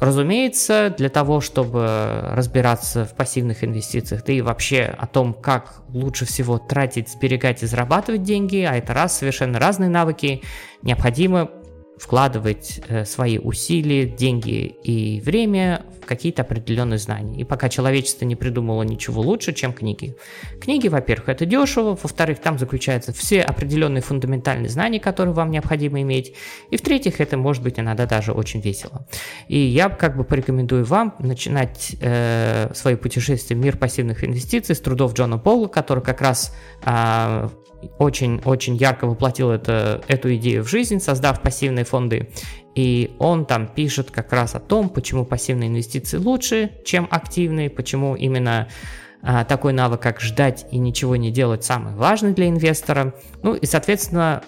Разумеется, 0.00 0.94
для 0.96 1.08
того, 1.08 1.40
чтобы 1.40 2.20
разбираться 2.34 3.04
в 3.04 3.14
пассивных 3.14 3.64
инвестициях, 3.64 4.24
да 4.24 4.32
и 4.32 4.40
вообще 4.40 4.84
о 4.84 5.06
том, 5.06 5.34
как 5.34 5.82
лучше 5.88 6.24
всего 6.24 6.58
тратить, 6.58 7.08
сберегать 7.08 7.62
и 7.62 7.66
зарабатывать 7.66 8.22
деньги, 8.22 8.58
а 8.58 8.76
это 8.76 8.94
раз 8.94 9.18
совершенно 9.18 9.58
разные 9.58 9.90
навыки, 9.90 10.42
необходимо 10.82 11.50
вкладывать 11.98 12.80
э, 12.88 13.04
свои 13.04 13.38
усилия, 13.38 14.06
деньги 14.06 14.66
и 14.82 15.20
время 15.20 15.84
какие-то 16.04 16.42
определенные 16.42 16.98
знания. 16.98 17.40
И 17.40 17.44
пока 17.44 17.68
человечество 17.68 18.24
не 18.24 18.36
придумало 18.36 18.82
ничего 18.82 19.20
лучше, 19.20 19.52
чем 19.52 19.72
книги. 19.72 20.16
Книги, 20.60 20.88
во-первых, 20.88 21.28
это 21.28 21.46
дешево, 21.46 21.98
во-вторых, 22.00 22.40
там 22.40 22.58
заключаются 22.58 23.12
все 23.12 23.42
определенные 23.42 24.02
фундаментальные 24.02 24.68
знания, 24.68 25.00
которые 25.00 25.34
вам 25.34 25.50
необходимо 25.50 26.00
иметь, 26.02 26.34
и 26.70 26.76
в-третьих, 26.76 27.20
это 27.20 27.36
может 27.36 27.62
быть 27.62 27.78
иногда 27.78 28.06
даже 28.06 28.32
очень 28.32 28.60
весело. 28.60 29.06
И 29.48 29.58
я 29.58 29.88
как 29.88 30.16
бы 30.16 30.24
порекомендую 30.24 30.84
вам 30.84 31.14
начинать 31.18 31.96
э, 32.00 32.70
свое 32.74 32.96
путешествие 32.96 33.58
в 33.58 33.62
мир 33.62 33.76
пассивных 33.76 34.24
инвестиций 34.24 34.74
с 34.74 34.80
трудов 34.80 35.14
Джона 35.14 35.38
Пола, 35.38 35.68
который 35.68 36.02
как 36.02 36.20
раз 36.20 36.54
э, 36.84 37.48
очень-очень 37.98 38.76
ярко 38.76 39.06
воплотил 39.06 39.50
это, 39.50 40.02
эту 40.08 40.34
идею 40.36 40.64
в 40.64 40.68
жизнь, 40.68 41.00
создав 41.00 41.42
пассивные 41.42 41.84
фонды. 41.84 42.28
И 42.74 43.14
он 43.18 43.44
там 43.44 43.68
пишет 43.68 44.10
как 44.10 44.32
раз 44.32 44.54
о 44.54 44.60
том, 44.60 44.88
почему 44.88 45.24
пассивные 45.24 45.68
инвестиции 45.68 46.16
лучше, 46.16 46.72
чем 46.84 47.06
активные, 47.10 47.68
почему 47.68 48.14
именно 48.16 48.68
а, 49.22 49.44
такой 49.44 49.72
навык, 49.72 50.00
как 50.00 50.20
ждать 50.20 50.66
и 50.70 50.78
ничего 50.78 51.16
не 51.16 51.30
делать, 51.30 51.64
самый 51.64 51.94
важный 51.94 52.32
для 52.32 52.48
инвестора. 52.48 53.14
Ну 53.42 53.54
и, 53.54 53.66
соответственно, 53.66 54.42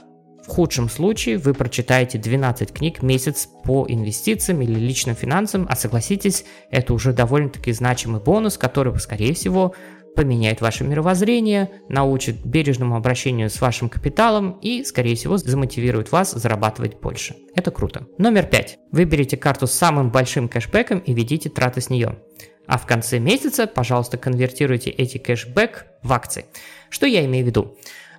в 0.44 0.48
худшем 0.48 0.90
случае 0.90 1.38
вы 1.38 1.54
прочитаете 1.54 2.18
12 2.18 2.72
книг 2.72 3.02
месяц 3.02 3.48
по 3.64 3.86
инвестициям 3.88 4.60
или 4.62 4.74
личным 4.78 5.14
финансам, 5.14 5.66
а 5.70 5.76
согласитесь, 5.76 6.44
это 6.70 6.92
уже 6.92 7.12
довольно-таки 7.12 7.72
значимый 7.72 8.20
бонус, 8.20 8.58
который, 8.58 8.98
скорее 9.00 9.32
всего, 9.34 9.74
поменяет 10.14 10.60
ваше 10.60 10.84
мировоззрение, 10.84 11.70
научит 11.88 12.44
бережному 12.44 12.96
обращению 12.96 13.50
с 13.50 13.60
вашим 13.60 13.88
капиталом 13.88 14.58
и, 14.62 14.84
скорее 14.84 15.16
всего, 15.16 15.36
замотивирует 15.36 16.12
вас 16.12 16.32
зарабатывать 16.32 17.00
больше. 17.00 17.36
Это 17.54 17.70
круто. 17.70 18.06
Номер 18.18 18.46
пять. 18.46 18.78
Выберите 18.92 19.36
карту 19.36 19.66
с 19.66 19.72
самым 19.72 20.10
большим 20.10 20.48
кэшбэком 20.48 20.98
и 20.98 21.12
ведите 21.12 21.50
траты 21.50 21.80
с 21.80 21.90
нее. 21.90 22.18
А 22.66 22.78
в 22.78 22.86
конце 22.86 23.18
месяца, 23.18 23.66
пожалуйста, 23.66 24.16
конвертируйте 24.16 24.90
эти 24.90 25.18
кэшбэк 25.18 25.86
в 26.02 26.12
акции. 26.12 26.46
Что 26.88 27.06
я 27.06 27.24
имею 27.24 27.44
в 27.44 27.48
виду? 27.48 27.76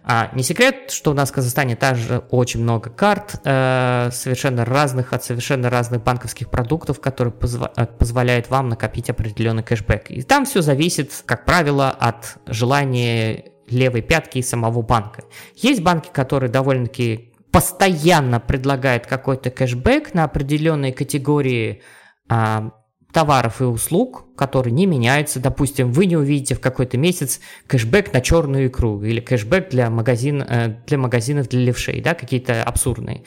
А, 0.07 0.29
не 0.35 0.43
секрет, 0.43 0.91
что 0.91 1.09
у 1.09 1.13
нас 1.15 1.31
в 1.31 1.33
Казахстане 1.33 1.75
также 1.75 2.19
очень 2.29 2.61
много 2.61 2.91
карт, 2.91 3.41
э, 3.43 4.09
совершенно 4.11 4.63
разных, 4.63 5.13
от 5.13 5.23
совершенно 5.23 5.71
разных 5.71 6.03
банковских 6.03 6.51
продуктов, 6.51 7.01
которые 7.01 7.33
позва- 7.33 7.71
э, 7.75 7.87
позволяют 7.87 8.51
вам 8.51 8.69
накопить 8.69 9.09
определенный 9.09 9.63
кэшбэк. 9.63 10.11
И 10.11 10.21
там 10.21 10.45
все 10.45 10.61
зависит, 10.61 11.11
как 11.25 11.43
правило, 11.43 11.89
от 11.89 12.37
желания 12.45 13.45
левой 13.67 14.03
пятки 14.03 14.37
и 14.37 14.43
самого 14.43 14.83
банка. 14.83 15.23
Есть 15.55 15.81
банки, 15.81 16.09
которые 16.13 16.51
довольно-таки 16.51 17.33
постоянно 17.51 18.39
предлагают 18.39 19.07
какой-то 19.07 19.49
кэшбэк 19.49 20.13
на 20.13 20.25
определенные 20.25 20.93
категории 20.93 21.81
а, 22.29 22.71
товаров 23.15 23.61
и 23.61 23.63
услуг, 23.63 24.25
которые 24.35 24.73
не 24.73 24.85
меняются. 24.85 25.39
Допустим, 25.39 25.93
вы 25.93 26.05
не 26.05 26.17
увидите 26.17 26.53
в 26.53 26.59
какой-то 26.59 26.97
месяц 26.97 27.39
кэшбэк 27.65 28.11
на 28.11 28.19
черную 28.19 28.67
икру 28.67 29.01
или 29.03 29.21
кэшбэк 29.21 29.69
для, 29.69 29.89
магазин, 29.89 30.41
э, 30.41 30.75
для 30.85 30.97
магазинов 30.97 31.47
для 31.47 31.61
левшей, 31.61 32.01
да, 32.01 32.13
какие-то 32.13 32.61
абсурдные. 32.61 33.23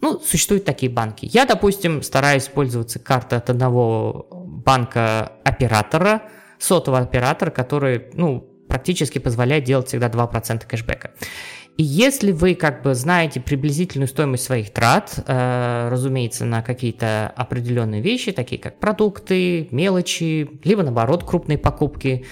Ну, 0.00 0.20
существуют 0.20 0.64
такие 0.64 0.92
банки. 0.92 1.28
Я, 1.32 1.46
допустим, 1.46 2.02
стараюсь 2.02 2.46
пользоваться 2.46 3.00
картой 3.00 3.38
от 3.38 3.50
одного 3.50 4.28
банка-оператора, 4.30 6.22
сотового 6.60 7.02
оператора, 7.02 7.50
который, 7.50 8.04
ну, 8.12 8.48
практически 8.68 9.18
позволяет 9.18 9.64
делать 9.64 9.88
всегда 9.88 10.08
2% 10.08 10.64
кэшбэка. 10.64 11.10
И 11.76 11.82
если 11.82 12.30
вы 12.30 12.54
как 12.54 12.82
бы 12.82 12.94
знаете 12.94 13.40
приблизительную 13.40 14.06
стоимость 14.06 14.44
своих 14.44 14.72
трат, 14.72 15.18
э, 15.26 15.88
разумеется, 15.90 16.44
на 16.44 16.62
какие-то 16.62 17.32
определенные 17.34 18.00
вещи, 18.00 18.30
такие 18.30 18.60
как 18.60 18.78
продукты, 18.78 19.66
мелочи, 19.72 20.48
либо 20.62 20.84
наоборот 20.84 21.24
крупные 21.24 21.58
покупки, 21.58 22.26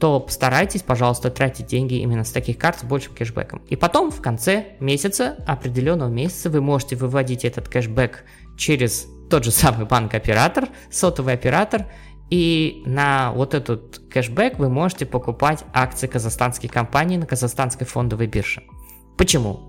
то 0.00 0.18
постарайтесь, 0.18 0.82
пожалуйста, 0.82 1.30
тратить 1.30 1.66
деньги 1.66 1.94
именно 1.94 2.24
с 2.24 2.32
таких 2.32 2.58
карт 2.58 2.80
с 2.80 2.84
большим 2.84 3.14
кэшбэком. 3.14 3.62
И 3.68 3.76
потом 3.76 4.10
в 4.10 4.20
конце 4.20 4.76
месяца, 4.80 5.36
определенного 5.46 6.08
месяца, 6.08 6.50
вы 6.50 6.60
можете 6.60 6.96
выводить 6.96 7.44
этот 7.44 7.68
кэшбэк 7.68 8.24
через 8.56 9.06
тот 9.30 9.44
же 9.44 9.52
самый 9.52 9.86
банк-оператор, 9.86 10.68
сотовый 10.90 11.34
оператор, 11.34 11.86
и 12.30 12.82
на 12.84 13.32
вот 13.32 13.54
этот 13.54 14.00
кэшбэк 14.10 14.58
вы 14.58 14.68
можете 14.68 15.06
покупать 15.06 15.64
акции 15.72 16.08
казахстанских 16.08 16.72
компаний 16.72 17.16
на 17.16 17.26
казахстанской 17.26 17.86
фондовой 17.86 18.26
бирже. 18.26 18.62
Почему? 19.18 19.60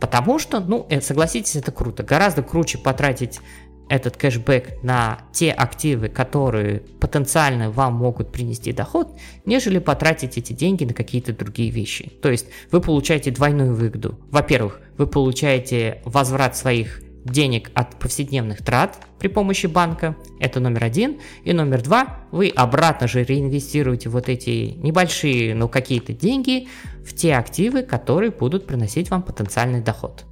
Потому 0.00 0.38
что, 0.38 0.60
ну, 0.60 0.86
э, 0.90 1.00
согласитесь, 1.00 1.56
это 1.56 1.70
круто. 1.70 2.02
Гораздо 2.02 2.42
круче 2.42 2.78
потратить 2.78 3.40
этот 3.88 4.16
кэшбэк 4.16 4.82
на 4.82 5.22
те 5.32 5.50
активы, 5.50 6.08
которые 6.08 6.80
потенциально 7.00 7.70
вам 7.70 7.94
могут 7.94 8.30
принести 8.30 8.72
доход, 8.72 9.18
нежели 9.44 9.78
потратить 9.78 10.38
эти 10.38 10.52
деньги 10.52 10.84
на 10.84 10.94
какие-то 10.94 11.32
другие 11.32 11.70
вещи. 11.70 12.08
То 12.22 12.30
есть 12.30 12.46
вы 12.70 12.80
получаете 12.80 13.30
двойную 13.32 13.74
выгоду. 13.74 14.18
Во-первых, 14.30 14.80
вы 14.96 15.06
получаете 15.06 16.02
возврат 16.04 16.56
своих 16.56 17.02
денег 17.24 17.70
от 17.74 17.98
повседневных 17.98 18.64
трат 18.64 18.98
при 19.18 19.28
помощи 19.28 19.66
банка, 19.66 20.16
это 20.38 20.60
номер 20.60 20.84
один. 20.84 21.20
И 21.44 21.52
номер 21.52 21.82
два, 21.82 22.24
вы 22.30 22.48
обратно 22.48 23.08
же 23.08 23.24
реинвестируете 23.24 24.08
вот 24.08 24.28
эти 24.28 24.74
небольшие, 24.76 25.54
но 25.54 25.68
какие-то 25.68 26.12
деньги 26.12 26.68
в 27.04 27.14
те 27.14 27.34
активы, 27.34 27.82
которые 27.82 28.30
будут 28.30 28.66
приносить 28.66 29.10
вам 29.10 29.22
потенциальный 29.22 29.80
доход. 29.80 30.24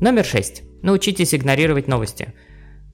Номер 0.00 0.24
шесть. 0.24 0.62
Научитесь 0.82 1.34
игнорировать 1.34 1.86
новости. 1.86 2.34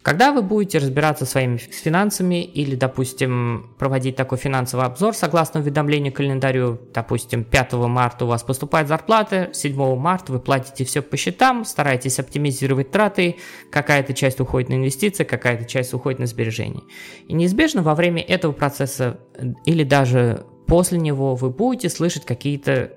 Когда 0.09 0.33
вы 0.33 0.41
будете 0.41 0.79
разбираться 0.79 1.27
своими 1.27 1.59
финансами 1.59 2.43
или, 2.43 2.77
допустим, 2.77 3.75
проводить 3.79 4.17
такой 4.17 4.39
финансовый 4.39 4.87
обзор, 4.87 5.15
согласно 5.15 5.61
уведомлению 5.61 6.15
календарю, 6.15 6.81
допустим, 6.95 7.45
5 7.45 7.75
марта 7.75 8.25
у 8.25 8.29
вас 8.29 8.43
поступает 8.43 8.89
зарплата, 8.89 9.51
7 9.53 9.97
марта 9.97 10.33
вы 10.33 10.41
платите 10.41 10.87
все 10.87 11.03
по 11.03 11.19
счетам, 11.19 11.67
стараетесь 11.67 12.19
оптимизировать 12.19 12.91
траты, 12.91 13.37
какая-то 13.71 14.15
часть 14.15 14.41
уходит 14.41 14.71
на 14.71 14.77
инвестиции, 14.77 15.25
какая-то 15.25 15.67
часть 15.67 15.93
уходит 15.93 16.21
на 16.21 16.27
сбережения. 16.27 16.85
И 17.27 17.35
неизбежно 17.35 17.83
во 17.83 17.95
время 17.95 18.23
этого 18.23 18.53
процесса 18.53 19.21
или 19.67 19.85
даже 19.85 20.47
после 20.67 20.99
него 20.99 21.35
вы 21.35 21.51
будете 21.51 21.91
слышать 21.91 22.25
какие-то 22.25 22.95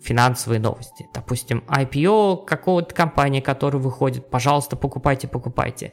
финансовые 0.00 0.60
новости. 0.60 1.08
Допустим, 1.12 1.64
IPO 1.66 2.44
какого-то 2.44 2.94
компании, 2.94 3.40
которая 3.40 3.82
выходит, 3.82 4.30
пожалуйста, 4.30 4.76
покупайте, 4.76 5.26
покупайте. 5.26 5.92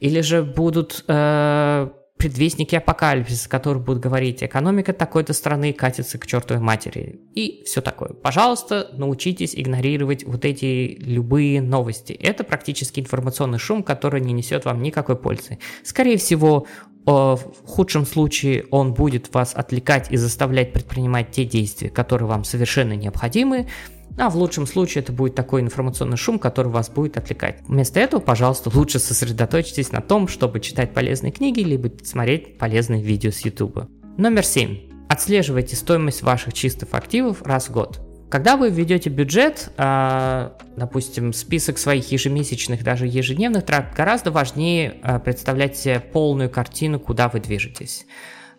Или 0.00 0.20
же 0.22 0.42
будут 0.42 1.04
э, 1.06 1.88
предвестники 2.16 2.74
апокалипсиса, 2.74 3.48
которые 3.48 3.82
будут 3.82 4.02
говорить, 4.02 4.42
экономика 4.42 4.92
такой-то 4.92 5.32
страны 5.32 5.72
катится 5.72 6.18
к 6.18 6.26
чертовой 6.26 6.62
матери. 6.62 7.20
И 7.34 7.62
все 7.64 7.80
такое. 7.80 8.10
Пожалуйста, 8.10 8.90
научитесь 8.92 9.54
игнорировать 9.54 10.24
вот 10.24 10.44
эти 10.44 10.96
любые 11.00 11.62
новости. 11.62 12.12
Это 12.12 12.44
практически 12.44 13.00
информационный 13.00 13.58
шум, 13.58 13.82
который 13.82 14.20
не 14.20 14.32
несет 14.32 14.66
вам 14.66 14.82
никакой 14.82 15.16
пользы. 15.16 15.58
Скорее 15.82 16.18
всего, 16.18 16.66
в 17.06 17.40
худшем 17.64 18.04
случае 18.04 18.66
он 18.70 18.92
будет 18.92 19.32
вас 19.32 19.54
отвлекать 19.54 20.12
и 20.12 20.16
заставлять 20.16 20.72
предпринимать 20.74 21.30
те 21.30 21.46
действия, 21.46 21.88
которые 21.88 22.28
вам 22.28 22.44
совершенно 22.44 22.92
необходимы, 22.92 23.68
а 24.16 24.30
в 24.30 24.36
лучшем 24.36 24.66
случае 24.66 25.02
это 25.02 25.12
будет 25.12 25.34
такой 25.34 25.60
информационный 25.60 26.16
шум, 26.16 26.38
который 26.38 26.68
вас 26.68 26.90
будет 26.90 27.16
отвлекать. 27.16 27.60
Вместо 27.66 28.00
этого, 28.00 28.20
пожалуйста, 28.20 28.70
лучше 28.74 28.98
сосредоточьтесь 28.98 29.92
на 29.92 30.00
том, 30.00 30.28
чтобы 30.28 30.60
читать 30.60 30.92
полезные 30.92 31.32
книги, 31.32 31.60
либо 31.60 31.90
смотреть 32.02 32.58
полезные 32.58 33.02
видео 33.02 33.30
с 33.30 33.40
YouTube. 33.40 33.88
Номер 34.16 34.44
7. 34.44 34.90
Отслеживайте 35.08 35.76
стоимость 35.76 36.22
ваших 36.22 36.52
чистых 36.52 36.88
активов 36.92 37.42
раз 37.42 37.68
в 37.68 37.72
год. 37.72 38.00
Когда 38.30 38.56
вы 38.56 38.70
введете 38.70 39.10
бюджет, 39.10 39.72
а, 39.76 40.56
допустим, 40.76 41.32
список 41.32 41.78
своих 41.78 42.12
ежемесячных, 42.12 42.84
даже 42.84 43.08
ежедневных 43.08 43.66
трат, 43.66 43.92
гораздо 43.96 44.30
важнее 44.30 44.98
а, 45.02 45.18
представлять 45.18 45.76
себе 45.76 45.98
полную 45.98 46.48
картину, 46.48 47.00
куда 47.00 47.28
вы 47.28 47.40
движетесь. 47.40 48.06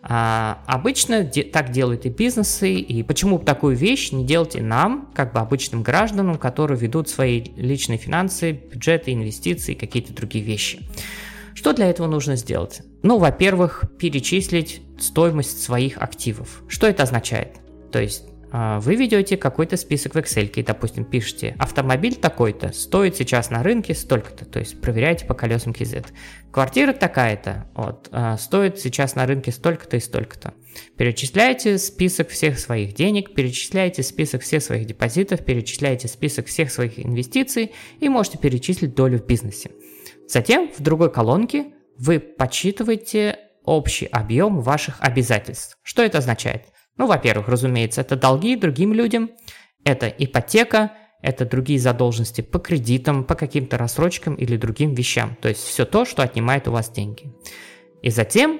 А, 0.04 0.64
обычно 0.66 1.24
де- 1.24 1.44
так 1.44 1.72
делают 1.72 2.06
и 2.06 2.10
бизнесы, 2.10 2.74
и 2.74 3.04
почему 3.04 3.38
такую 3.38 3.76
вещь 3.76 4.12
не 4.12 4.26
делать 4.26 4.56
и 4.56 4.62
нам, 4.62 5.12
как 5.14 5.34
бы 5.34 5.40
обычным 5.40 5.84
гражданам, 5.84 6.38
которые 6.38 6.80
ведут 6.80 7.08
свои 7.08 7.44
личные 7.56 7.98
финансы, 8.00 8.52
бюджеты, 8.52 9.14
инвестиции 9.14 9.74
и 9.74 9.76
какие-то 9.76 10.14
другие 10.14 10.44
вещи. 10.44 10.80
Что 11.54 11.74
для 11.74 11.88
этого 11.88 12.08
нужно 12.08 12.36
сделать? 12.36 12.82
Ну, 13.04 13.20
во-первых, 13.20 13.84
перечислить 14.00 14.82
стоимость 15.00 15.62
своих 15.62 15.98
активов. 16.02 16.64
Что 16.68 16.88
это 16.88 17.04
означает? 17.04 17.58
То 17.92 18.02
есть 18.02 18.24
вы 18.52 18.96
ведете 18.96 19.38
какой-то 19.38 19.78
список 19.78 20.16
в 20.16 20.18
Excel, 20.18 20.48
и, 20.48 20.64
допустим, 20.64 21.06
пишете, 21.06 21.56
автомобиль 21.58 22.16
такой-то 22.16 22.74
стоит 22.74 23.16
сейчас 23.16 23.50
на 23.50 23.64
рынке 23.64 23.94
столько-то, 23.94 24.46
то 24.46 24.60
есть 24.60 24.82
проверяете 24.82 25.26
по 25.26 25.34
колесам 25.34 25.72
KZ. 25.72 26.08
Квартира 26.52 26.92
такая-то, 26.92 27.66
вот, 27.76 28.10
а, 28.12 28.38
стоит 28.38 28.78
сейчас 28.80 29.16
на 29.16 29.26
рынке 29.26 29.52
столько-то 29.52 29.96
и 29.96 30.02
столько-то. 30.02 30.54
Перечисляете 30.98 31.78
список 31.78 32.30
всех 32.30 32.60
своих 32.60 32.94
денег, 32.94 33.34
перечисляете 33.34 34.04
список 34.04 34.42
всех 34.42 34.62
своих 34.62 34.86
депозитов, 34.86 35.46
перечисляете 35.46 36.10
список 36.10 36.48
всех 36.48 36.72
своих 36.72 37.00
инвестиций 37.00 37.72
и 38.00 38.10
можете 38.10 38.38
перечислить 38.38 38.96
долю 38.96 39.20
в 39.20 39.26
бизнесе. 39.26 39.72
Затем 40.28 40.70
в 40.78 40.82
другой 40.82 41.12
колонке 41.12 41.74
вы 41.98 42.20
подсчитываете 42.20 43.38
общий 43.64 44.08
объем 44.08 44.60
ваших 44.60 44.98
обязательств. 45.00 45.78
Что 45.84 46.02
это 46.04 46.18
означает? 46.18 46.64
Ну, 47.02 47.08
во-первых, 47.08 47.48
разумеется, 47.48 48.02
это 48.02 48.16
долги 48.16 48.56
другим 48.56 48.94
людям, 48.94 49.32
это 49.84 50.06
ипотека, 50.06 50.92
это 51.24 51.46
другие 51.46 51.80
задолженности 51.80 52.42
по 52.42 52.60
кредитам, 52.60 53.24
по 53.24 53.34
каким-то 53.34 53.80
рассрочкам 53.80 54.36
или 54.36 54.56
другим 54.56 54.94
вещам. 54.94 55.36
То 55.42 55.50
есть 55.50 55.62
все 55.62 55.86
то, 55.86 56.06
что 56.06 56.22
отнимает 56.22 56.68
у 56.68 56.72
вас 56.72 56.92
деньги. 56.92 57.34
И 58.04 58.12
затем 58.12 58.60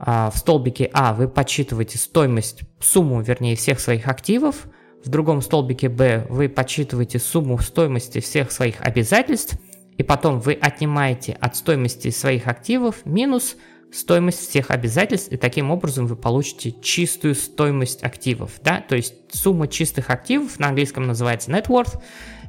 а, 0.00 0.32
в 0.32 0.36
столбике 0.36 0.90
А 0.92 1.14
вы 1.14 1.28
подсчитываете 1.28 1.96
стоимость, 1.98 2.62
сумму, 2.80 3.20
вернее, 3.20 3.54
всех 3.54 3.78
своих 3.78 4.08
активов. 4.08 4.66
В 5.04 5.08
другом 5.08 5.40
столбике 5.40 5.88
Б 5.88 6.26
вы 6.28 6.48
подсчитываете 6.48 7.20
сумму 7.20 7.56
стоимости 7.58 8.18
всех 8.18 8.50
своих 8.50 8.80
обязательств. 8.80 9.60
И 9.96 10.02
потом 10.02 10.40
вы 10.40 10.54
отнимаете 10.54 11.36
от 11.40 11.54
стоимости 11.54 12.10
своих 12.10 12.48
активов 12.48 13.06
минус 13.06 13.54
стоимость 13.92 14.48
всех 14.48 14.70
обязательств, 14.70 15.32
и 15.32 15.36
таким 15.36 15.70
образом 15.70 16.06
вы 16.06 16.16
получите 16.16 16.74
чистую 16.82 17.34
стоимость 17.34 18.02
активов, 18.02 18.60
да, 18.62 18.80
то 18.80 18.96
есть 18.96 19.14
сумма 19.32 19.68
чистых 19.68 20.10
активов 20.10 20.58
на 20.58 20.68
английском 20.68 21.06
называется 21.06 21.50
net 21.50 21.66
worth, 21.68 22.00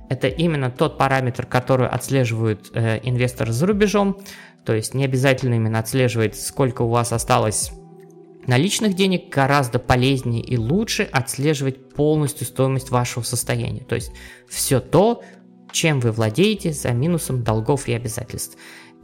это 0.10 0.28
именно 0.28 0.72
тот 0.72 0.98
параметр, 0.98 1.46
который 1.46 1.88
отслеживают 1.88 2.72
э, 2.74 3.00
инвесторы 3.04 3.52
за 3.52 3.68
рубежом, 3.68 4.20
то 4.66 4.74
есть 4.74 4.94
не 4.94 5.06
обязательно 5.06 5.56
именно 5.56 5.80
отслеживать, 5.80 6.40
сколько 6.40 6.82
у 6.82 6.90
вас 6.90 7.12
осталось 7.12 7.72
наличных 8.46 8.96
денег, 8.96 9.30
гораздо 9.30 9.80
полезнее 9.80 10.42
и 10.42 10.58
лучше 10.58 11.04
отслеживать 11.04 11.90
полностью 11.90 12.48
стоимость 12.48 12.90
вашего 12.90 13.24
состояния, 13.24 13.82
то 13.82 13.96
есть 13.96 14.12
все 14.50 14.80
то, 14.80 15.24
чем 15.72 16.00
вы 16.00 16.12
владеете 16.12 16.72
за 16.72 16.92
минусом 16.92 17.44
долгов 17.44 17.88
и 17.88 17.94
обязательств 17.94 18.58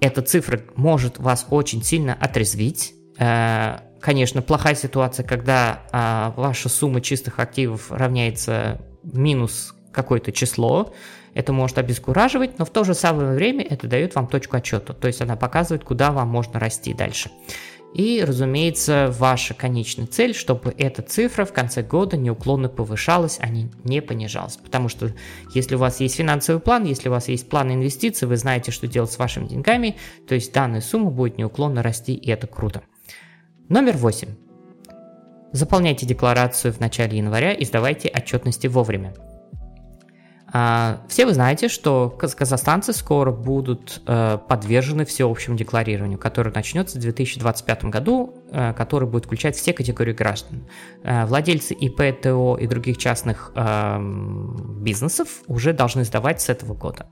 эта 0.04 0.22
цифра 0.22 0.60
может 0.76 1.18
вас 1.18 1.48
очень 1.50 1.82
сильно 1.82 2.14
отрезвить. 2.14 2.94
Э, 3.18 3.78
конечно, 4.02 4.42
плохая 4.42 4.76
ситуация, 4.76 5.26
когда 5.26 5.84
а, 5.94 6.34
ваша 6.36 6.68
сумма 6.68 7.00
чистых 7.00 7.40
активов 7.40 7.90
равняется 7.90 8.82
минус 9.02 9.74
какое-то 9.94 10.34
число, 10.34 10.94
это 11.34 11.54
может 11.54 11.78
обескураживать, 11.78 12.60
но 12.60 12.66
в 12.66 12.70
то 12.70 12.84
же 12.84 12.94
самое 12.94 13.34
время 13.34 13.64
это 13.64 13.88
дает 13.88 14.16
вам 14.16 14.28
точку 14.28 14.58
отчета, 14.58 14.94
то 14.94 15.08
есть 15.08 15.22
она 15.22 15.38
показывает, 15.38 15.86
куда 15.86 16.12
вам 16.12 16.28
можно 16.28 16.60
расти 16.60 16.94
дальше. 16.94 17.32
И, 17.94 18.24
разумеется, 18.26 19.14
ваша 19.20 19.54
конечная 19.54 20.08
цель, 20.08 20.34
чтобы 20.34 20.74
эта 20.78 21.04
цифра 21.04 21.46
в 21.46 21.54
конце 21.54 21.84
года 21.84 22.18
неуклонно 22.18 22.68
повышалась, 22.68 23.38
а 23.40 23.50
не, 23.50 24.02
понижалась. 24.02 24.58
Потому 24.58 24.90
что 24.90 25.12
если 25.54 25.76
у 25.76 25.78
вас 25.80 26.00
есть 26.00 26.16
финансовый 26.16 26.60
план, 26.60 26.86
если 26.86 27.10
у 27.10 27.12
вас 27.12 27.28
есть 27.28 27.48
план 27.48 27.72
инвестиций, 27.72 28.28
вы 28.28 28.38
знаете, 28.38 28.72
что 28.72 28.88
делать 28.88 29.12
с 29.12 29.20
вашими 29.20 29.48
деньгами, 29.48 29.98
то 30.28 30.34
есть 30.34 30.52
данная 30.52 30.82
сумма 30.82 31.12
будет 31.12 31.38
неуклонно 31.38 31.84
расти, 31.84 32.16
и 32.16 32.32
это 32.32 32.48
круто. 32.48 32.82
Номер 33.70 33.98
восемь. 33.98 34.36
Заполняйте 35.52 36.08
декларацию 36.08 36.74
в 36.74 36.80
начале 36.80 37.20
января 37.20 37.54
и 37.54 37.64
сдавайте 37.64 38.10
отчетности 38.10 38.66
вовремя. 38.66 39.14
А, 40.56 41.02
все 41.08 41.26
вы 41.26 41.34
знаете, 41.34 41.68
что 41.68 42.12
казахстанцы 42.12 42.94
скоро 42.94 43.32
будут 43.32 44.04
э, 44.06 44.38
подвержены 44.48 45.04
всеобщему 45.04 45.58
декларированию, 45.58 46.20
которое 46.20 46.52
начнется 46.52 47.00
в 47.00 47.02
2025 47.02 47.86
году, 47.86 48.36
э, 48.52 48.72
который 48.74 49.10
будет 49.10 49.26
включать 49.26 49.56
все 49.56 49.74
категории 49.74 50.14
граждан. 50.14 50.68
Э, 51.02 51.26
владельцы 51.26 51.74
ИП, 51.74 52.22
ТО 52.22 52.56
и 52.62 52.68
других 52.68 53.00
частных 53.00 53.52
бизнесов 53.56 55.42
уже 55.48 55.74
должны 55.74 56.04
сдавать 56.04 56.40
с 56.42 56.50
этого 56.50 56.76
года. 56.76 57.08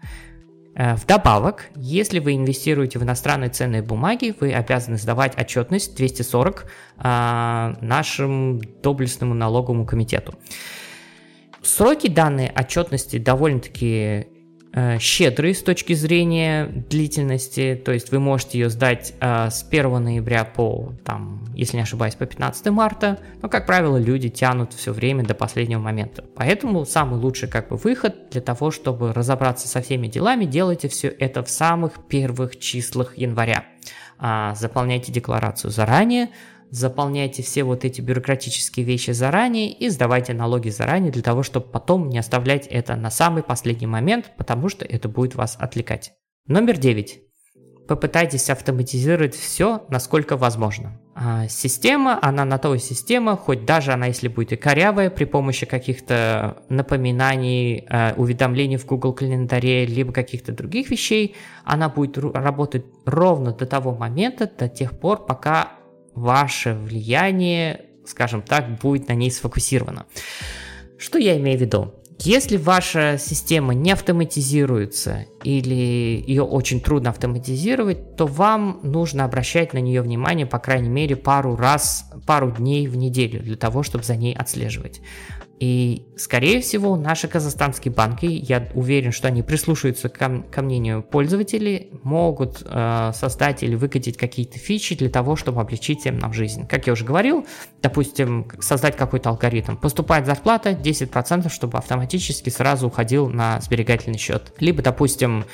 Вдобавок, 0.75 1.69
если 1.75 2.19
вы 2.19 2.35
инвестируете 2.35 2.99
в 2.99 3.03
иностранные 3.03 3.49
ценные 3.49 3.81
бумаги, 3.81 4.35
вы 4.39 4.53
обязаны 4.53 4.97
сдавать 4.97 5.37
отчетность 5.37 5.95
240 5.95 6.65
нашему 6.97 8.61
доблестному 8.81 9.33
налоговому 9.33 9.85
комитету. 9.85 10.35
Сроки 11.63 12.07
данной 12.07 12.49
отчетности 12.49 13.19
довольно-таки 13.19 14.27
э, 14.73 14.97
щедрые 14.99 15.53
с 15.53 15.61
точки 15.61 15.93
зрения 15.93 16.65
длительности, 16.65 17.79
то 17.85 17.91
есть 17.91 18.11
вы 18.11 18.19
можете 18.19 18.57
ее 18.57 18.69
сдать 18.69 19.13
э, 19.19 19.49
с 19.51 19.63
1 19.69 20.03
ноября 20.03 20.43
по, 20.43 20.93
там, 21.05 21.45
если 21.53 21.77
не 21.77 21.83
ошибаюсь, 21.83 22.15
по 22.15 22.25
15 22.25 22.67
марта, 22.71 23.19
но, 23.43 23.49
как 23.49 23.67
правило, 23.67 23.97
люди 23.97 24.29
тянут 24.29 24.73
все 24.73 24.91
время 24.91 25.23
до 25.23 25.35
последнего 25.35 25.79
момента. 25.79 26.23
Поэтому 26.35 26.83
самый 26.85 27.19
лучший 27.19 27.47
как 27.47 27.69
бы 27.69 27.75
выход 27.75 28.31
для 28.31 28.41
того, 28.41 28.71
чтобы 28.71 29.13
разобраться 29.13 29.67
со 29.67 29.81
всеми 29.81 30.07
делами, 30.07 30.45
делайте 30.45 30.87
все 30.87 31.09
это 31.09 31.43
в 31.43 31.49
самых 31.49 32.07
первых 32.07 32.57
числах 32.57 33.19
января. 33.19 33.65
А, 34.17 34.53
заполняйте 34.55 35.11
декларацию 35.11 35.71
заранее, 35.71 36.29
заполняйте 36.71 37.43
все 37.43 37.63
вот 37.63 37.85
эти 37.85 38.01
бюрократические 38.01 38.85
вещи 38.85 39.11
заранее 39.11 39.71
и 39.71 39.89
сдавайте 39.89 40.33
налоги 40.33 40.69
заранее 40.69 41.11
для 41.11 41.21
того, 41.21 41.43
чтобы 41.43 41.67
потом 41.67 42.09
не 42.09 42.17
оставлять 42.17 42.65
это 42.67 42.95
на 42.95 43.11
самый 43.11 43.43
последний 43.43 43.87
момент, 43.87 44.31
потому 44.37 44.69
что 44.69 44.85
это 44.85 45.09
будет 45.09 45.35
вас 45.35 45.57
отвлекать. 45.59 46.13
Номер 46.47 46.77
9. 46.77 47.21
Попытайтесь 47.87 48.49
автоматизировать 48.49 49.35
все, 49.35 49.83
насколько 49.89 50.37
возможно. 50.37 50.97
А 51.13 51.49
система, 51.49 52.17
она 52.21 52.45
на 52.45 52.57
то 52.57 52.73
и 52.73 52.79
система, 52.79 53.35
хоть 53.35 53.65
даже 53.65 53.91
она, 53.91 54.05
если 54.05 54.29
будет 54.29 54.53
и 54.53 54.55
корявая, 54.55 55.09
при 55.09 55.25
помощи 55.25 55.65
каких-то 55.65 56.63
напоминаний, 56.69 57.85
э, 57.89 58.13
уведомлений 58.15 58.77
в 58.77 58.85
Google 58.85 59.11
календаре, 59.11 59.85
либо 59.85 60.13
каких-то 60.13 60.53
других 60.53 60.89
вещей, 60.89 61.35
она 61.65 61.89
будет 61.89 62.17
работать 62.17 62.85
ровно 63.05 63.51
до 63.51 63.65
того 63.65 63.93
момента, 63.93 64.49
до 64.57 64.69
тех 64.69 64.97
пор, 64.97 65.25
пока 65.25 65.73
ваше 66.13 66.73
влияние, 66.73 67.85
скажем 68.05 68.41
так, 68.41 68.79
будет 68.79 69.07
на 69.07 69.13
ней 69.13 69.31
сфокусировано. 69.31 70.05
Что 70.97 71.17
я 71.17 71.37
имею 71.37 71.57
в 71.57 71.61
виду? 71.61 71.93
Если 72.23 72.57
ваша 72.57 73.17
система 73.17 73.73
не 73.73 73.91
автоматизируется 73.91 75.25
или 75.43 75.73
ее 76.27 76.43
очень 76.43 76.79
трудно 76.79 77.09
автоматизировать, 77.09 78.15
то 78.15 78.27
вам 78.27 78.79
нужно 78.83 79.25
обращать 79.25 79.73
на 79.73 79.79
нее 79.79 80.03
внимание, 80.03 80.45
по 80.45 80.59
крайней 80.59 80.89
мере, 80.89 81.15
пару 81.15 81.55
раз, 81.55 82.05
пару 82.27 82.51
дней 82.51 82.87
в 82.87 82.95
неделю 82.95 83.41
для 83.41 83.57
того, 83.57 83.81
чтобы 83.81 84.03
за 84.03 84.15
ней 84.15 84.35
отслеживать. 84.35 85.01
И, 85.61 86.07
скорее 86.17 86.59
всего, 86.59 86.95
наши 86.95 87.27
казахстанские 87.27 87.93
банки, 87.93 88.25
я 88.25 88.67
уверен, 88.73 89.11
что 89.11 89.27
они 89.27 89.43
прислушаются 89.43 90.09
ко, 90.09 90.41
ко 90.51 90.63
мнению 90.63 91.03
пользователей, 91.03 91.91
могут 92.01 92.63
э, 92.65 93.11
создать 93.13 93.61
или 93.61 93.75
выкатить 93.75 94.17
какие-то 94.17 94.57
фичи 94.57 94.95
для 94.95 95.11
того, 95.11 95.35
чтобы 95.35 95.61
облегчить 95.61 96.03
им 96.07 96.17
нам 96.17 96.33
жизнь. 96.33 96.65
Как 96.65 96.87
я 96.87 96.93
уже 96.93 97.05
говорил, 97.05 97.45
допустим, 97.79 98.47
создать 98.59 98.97
какой-то 98.97 99.29
алгоритм. 99.29 99.75
Поступает 99.75 100.25
зарплата 100.25 100.71
10%, 100.71 101.47
чтобы 101.51 101.77
автоматически 101.77 102.49
сразу 102.49 102.87
уходил 102.87 103.29
на 103.29 103.61
сберегательный 103.61 104.17
счет. 104.17 104.53
Либо, 104.57 104.81
допустим, 104.81 105.45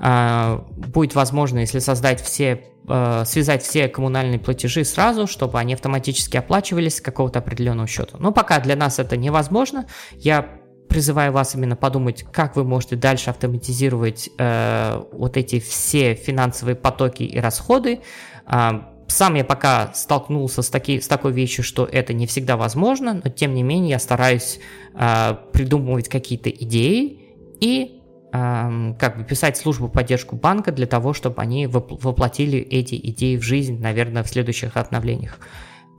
будет 0.00 1.14
возможно, 1.14 1.58
если 1.58 1.78
создать 1.78 2.22
все 2.22 2.70
Э, 2.92 3.24
связать 3.24 3.62
все 3.62 3.88
коммунальные 3.88 4.40
платежи 4.40 4.84
сразу, 4.84 5.26
чтобы 5.26 5.60
они 5.60 5.74
автоматически 5.74 6.36
оплачивались 6.36 6.96
с 6.96 7.00
какого-то 7.00 7.38
определенного 7.38 7.86
счета. 7.86 8.16
Но 8.18 8.32
пока 8.32 8.58
для 8.58 8.74
нас 8.74 8.98
это 8.98 9.16
невозможно. 9.16 9.86
Я 10.16 10.48
призываю 10.88 11.30
вас 11.32 11.54
именно 11.54 11.76
подумать, 11.76 12.24
как 12.32 12.56
вы 12.56 12.64
можете 12.64 12.96
дальше 12.96 13.30
автоматизировать 13.30 14.30
э, 14.38 15.02
вот 15.12 15.36
эти 15.36 15.60
все 15.60 16.14
финансовые 16.14 16.74
потоки 16.74 17.22
и 17.22 17.38
расходы. 17.38 18.00
Э, 18.46 18.80
сам 19.06 19.34
я 19.34 19.44
пока 19.44 19.92
столкнулся 19.94 20.62
с, 20.62 20.68
таки, 20.68 21.00
с 21.00 21.06
такой 21.06 21.32
вещью, 21.32 21.62
что 21.62 21.84
это 21.84 22.12
не 22.12 22.26
всегда 22.26 22.56
возможно, 22.56 23.20
но 23.22 23.30
тем 23.30 23.54
не 23.54 23.62
менее 23.62 23.90
я 23.90 23.98
стараюсь 24.00 24.58
э, 24.94 25.34
придумывать 25.52 26.08
какие-то 26.08 26.50
идеи 26.50 27.20
и 27.60 27.99
как 28.32 29.18
бы 29.18 29.24
писать 29.24 29.56
службу 29.56 29.88
поддержку 29.88 30.36
банка 30.36 30.70
для 30.72 30.86
того, 30.86 31.12
чтобы 31.12 31.42
они 31.42 31.66
воплотили 31.66 32.58
эти 32.58 32.94
идеи 32.94 33.36
в 33.36 33.42
жизнь, 33.42 33.80
наверное, 33.80 34.22
в 34.22 34.28
следующих 34.28 34.76
обновлениях. 34.76 35.38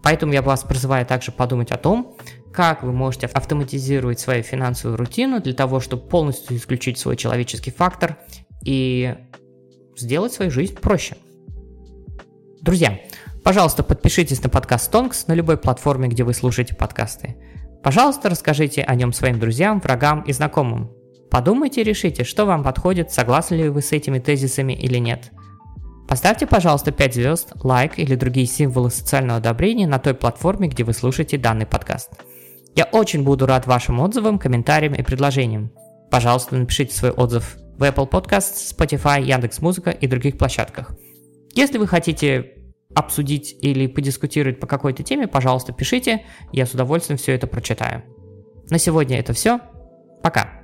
Поэтому 0.04 0.34
я 0.34 0.41
вас 0.41 0.63
призываю 0.63 1.06
также 1.06 1.32
подумать 1.32 1.72
о 1.72 1.78
том, 1.78 2.15
как 2.52 2.84
вы 2.84 2.91
можете 2.91 3.28
автоматизировать 3.28 4.20
свою 4.20 4.44
финансовую 4.44 4.98
рутину 4.98 5.41
для 5.41 5.54
того, 5.54 5.80
чтобы 5.80 6.08
полностью 6.08 6.58
исключить 6.58 6.98
свой 6.98 7.15
человеческий 7.15 7.72
фактор 7.72 8.17
и 8.63 9.15
сделать 9.96 10.34
свою 10.34 10.52
жизнь 10.52 10.76
проще. 10.76 11.17
Друзья, 12.62 13.00
пожалуйста, 13.44 13.84
подпишитесь 13.84 14.41
на 14.41 14.50
подкаст 14.50 14.91
Тонкс 14.91 15.28
на 15.28 15.34
любой 15.34 15.58
платформе, 15.58 16.08
где 16.08 16.24
вы 16.24 16.34
слушаете 16.34 16.76
подкасты. 16.76 17.36
Пожалуйста, 17.84 18.30
расскажите 18.30 18.84
о 18.84 18.96
нем 18.96 19.13
своим 19.13 19.39
друзьям, 19.39 19.80
врагам 19.80 20.22
и 20.22 20.34
знакомым. 20.34 21.00
Подумайте 21.32 21.80
и 21.80 21.86
решите, 21.86 22.26
что 22.26 22.46
вам 22.46 22.62
подходит, 22.62 23.12
согласны 23.12 23.56
ли 23.56 23.70
вы 23.70 23.82
с 23.82 23.94
этими 23.94 24.20
тезисами 24.20 24.74
или 24.74 24.98
нет. 24.98 25.32
Поставьте, 26.08 26.46
пожалуйста, 26.46 26.91
5 26.91 27.13
звезд, 27.13 27.54
лайк 27.63 27.98
или 27.98 28.15
другие 28.15 28.46
символы 28.46 28.91
социального 28.91 29.38
одобрения 29.38 29.88
на 29.88 29.98
той 29.98 30.13
платформе, 30.13 30.67
где 30.67 30.84
вы 30.84 30.91
слушаете 30.91 31.38
данный 31.38 31.65
подкаст. 31.65 32.12
Я 32.76 32.84
очень 32.84 33.24
буду 33.24 33.46
рад 33.46 33.65
вашим 33.65 34.02
отзывам, 34.02 34.39
комментариям 34.39 34.94
и 34.94 35.04
предложениям. 35.04 35.72
Пожалуйста, 36.12 36.58
напишите 36.58 36.94
свой 36.94 37.12
отзыв 37.12 37.56
в 37.78 37.84
Apple 37.84 38.10
Podcasts, 38.10 38.76
Spotify, 38.78 39.24
Яндекс.Музыка 39.24 39.91
и 39.91 40.08
других 40.08 40.38
площадках. 40.38 40.91
Если 41.54 41.78
вы 41.78 41.88
хотите 41.88 42.56
обсудить 42.94 43.56
или 43.62 43.88
подискутировать 43.88 44.60
по 44.60 44.67
какой-то 44.67 45.04
теме, 45.04 45.30
пожалуйста, 45.30 45.72
пишите, 45.72 46.26
я 46.52 46.65
с 46.65 46.74
удовольствием 46.74 47.17
все 47.17 47.34
это 47.34 47.48
прочитаю. 47.48 48.04
На 48.70 48.78
сегодня 48.78 49.17
это 49.17 49.32
все. 49.32 49.62
Пока. 50.22 50.61